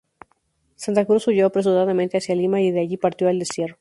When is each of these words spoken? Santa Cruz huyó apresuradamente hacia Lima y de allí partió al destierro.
Santa 0.77 1.05
Cruz 1.05 1.27
huyó 1.27 1.45
apresuradamente 1.45 2.17
hacia 2.17 2.33
Lima 2.33 2.59
y 2.59 2.71
de 2.71 2.79
allí 2.79 2.97
partió 2.97 3.29
al 3.29 3.37
destierro. 3.37 3.69